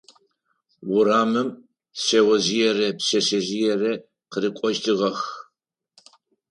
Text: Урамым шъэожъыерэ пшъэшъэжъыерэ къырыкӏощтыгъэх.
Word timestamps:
Урамым 0.95 1.49
шъэожъыерэ 2.03 2.87
пшъэшъэжъыерэ 2.97 3.93
къырыкӏощтыгъэх. 4.31 5.19